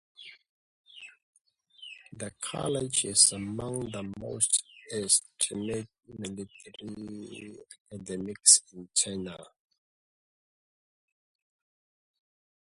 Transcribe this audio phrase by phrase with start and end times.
[2.11, 7.55] The college is among the most esteemed military
[7.91, 9.37] academies in China.